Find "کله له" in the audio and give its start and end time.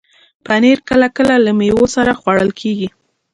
1.17-1.51